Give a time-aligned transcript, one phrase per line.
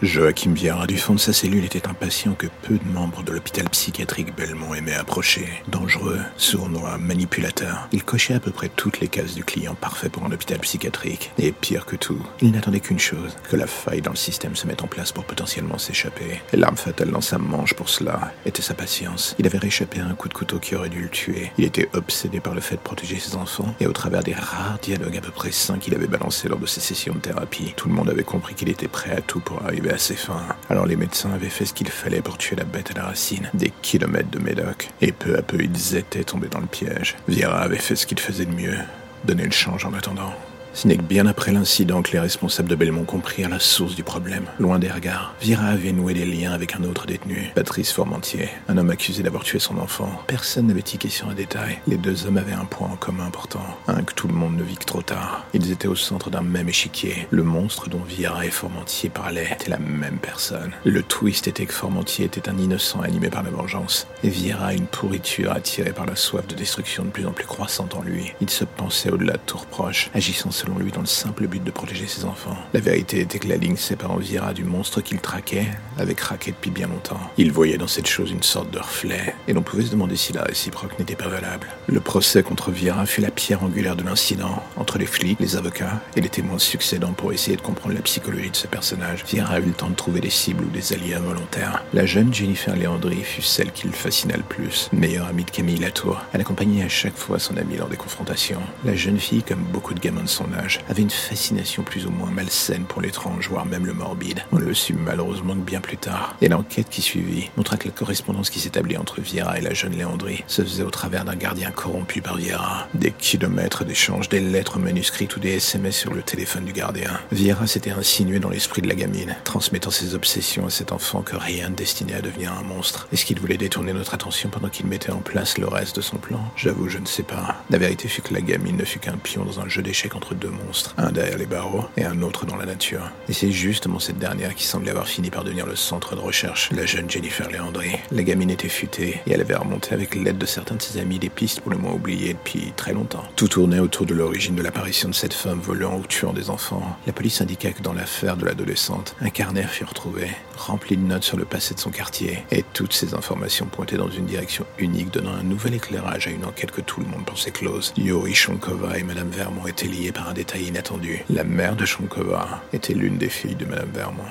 [0.00, 3.68] Joachim Vieira, du fond de sa cellule, était impatient que peu de membres de l'hôpital
[3.68, 5.48] psychiatrique Belmont aimaient approcher.
[5.66, 7.88] Dangereux, sournois, manipulateur.
[7.90, 11.32] Il cochait à peu près toutes les cases du client parfait pour un hôpital psychiatrique.
[11.36, 14.68] Et pire que tout, il n'attendait qu'une chose, que la faille dans le système se
[14.68, 16.42] mette en place pour potentiellement s'échapper.
[16.52, 19.34] L'arme fatale dans sa manche pour cela était sa patience.
[19.40, 21.50] Il avait réchappé à un coup de couteau qui aurait dû le tuer.
[21.58, 24.78] Il était obsédé par le fait de protéger ses enfants, et au travers des rares
[24.80, 27.88] dialogues à peu près sains qu'il avait balancés lors de ses sessions de thérapie, tout
[27.88, 30.42] le monde avait compris qu'il était prêt à tout pour arriver à ses fins.
[30.70, 33.50] Alors les médecins avaient fait ce qu'il fallait pour tuer la bête à la racine,
[33.54, 37.16] des kilomètres de médoc, et peu à peu ils étaient tombés dans le piège.
[37.28, 38.78] Viera avait fait ce qu'il faisait de mieux,
[39.24, 40.32] donner le change en attendant.
[40.78, 44.04] Ce n'est que bien après l'incident que les responsables de Belmont comprirent la source du
[44.04, 44.44] problème.
[44.60, 48.78] Loin des regards, Vira avait noué des liens avec un autre détenu, Patrice Formentier, un
[48.78, 50.22] homme accusé d'avoir tué son enfant.
[50.28, 51.80] Personne n'avait tiqué sur un détail.
[51.88, 54.62] Les deux hommes avaient un point en commun important, un que tout le monde ne
[54.62, 55.46] vit que trop tard.
[55.52, 57.26] Ils étaient au centre d'un même échiquier.
[57.30, 60.70] Le monstre dont Vira et Formentier parlaient était la même personne.
[60.84, 64.86] Le twist était que Formentier était un innocent animé par la vengeance, et Vira une
[64.86, 68.32] pourriture attirée par la soif de destruction de plus en plus croissante en lui.
[68.40, 71.70] Il se pensait au-delà de tout reproche, agissant selon lui dans le simple but de
[71.70, 72.56] protéger ses enfants.
[72.72, 75.66] La vérité était que la ligne séparant Vira du monstre qu'il traquait
[75.98, 77.20] avait craqué depuis bien longtemps.
[77.36, 80.32] Il voyait dans cette chose une sorte de reflet, et l'on pouvait se demander si
[80.32, 81.68] la réciproque n'était pas valable.
[81.86, 86.02] Le procès contre Vira fut la pierre angulaire de l'incident, entre les flics, les avocats
[86.16, 89.24] et les témoins succédants pour essayer de comprendre la psychologie de ce personnage.
[89.26, 91.84] Vira eut le temps de trouver des cibles ou des alliés involontaires.
[91.92, 95.78] La jeune Jennifer Léandry fut celle qui le fascina le plus, meilleure amie de Camille
[95.78, 96.20] Latour.
[96.32, 98.60] Elle accompagnait à chaque fois son amie lors des confrontations.
[98.84, 100.47] La jeune fille, comme beaucoup de gamins de son
[100.88, 104.42] avait une fascination plus ou moins malsaine pour l'étrange, voire même le morbide.
[104.52, 106.36] On le sut malheureusement que bien plus tard.
[106.40, 109.96] Et l'enquête qui suivit montra que la correspondance qui s'établit entre Viera et la jeune
[109.96, 112.88] Léandrie se faisait au travers d'un gardien corrompu par Viera.
[112.94, 117.18] Des kilomètres d'échanges, des lettres manuscrites ou des SMS sur le téléphone du gardien.
[117.32, 121.36] Viera s'était insinué dans l'esprit de la gamine, transmettant ses obsessions à cet enfant que
[121.36, 123.08] rien ne destinait à devenir un monstre.
[123.12, 126.16] Est-ce qu'il voulait détourner notre attention pendant qu'il mettait en place le reste de son
[126.16, 126.40] plan?
[126.56, 127.56] J'avoue, je ne sais pas.
[127.70, 130.34] La vérité fut que la gamine ne fut qu'un pion dans un jeu d'échecs entre
[130.38, 133.10] deux monstres un derrière les barreaux et un autre dans la nature.
[133.28, 136.70] Et c'est justement cette dernière qui semblait avoir fini par devenir le centre de recherche,
[136.72, 137.90] la jeune Jennifer Léandry.
[138.10, 141.18] La gamine était futée et elle avait remonté avec l'aide de certains de ses amis
[141.18, 143.24] des pistes pour le moins oubliées depuis très longtemps.
[143.36, 146.96] Tout tournait autour de l'origine de l'apparition de cette femme volant ou tuant des enfants.
[147.06, 151.24] La police indiqua que dans l'affaire de l'adolescente, un carnet fut retrouvé, rempli de notes
[151.24, 155.12] sur le passé de son quartier, et toutes ces informations pointaient dans une direction unique,
[155.12, 157.92] donnant un nouvel éclairage à une enquête que tout le monde pensait close.
[157.96, 161.24] Yuri Shonkova et Madame Vermont étaient liés par un détail inattendu.
[161.30, 164.22] La mère de Shonkova était l'une des filles de Madame Vermont.